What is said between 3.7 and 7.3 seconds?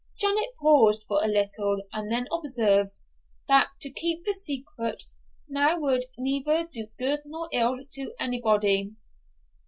to keep the secret now would neither do good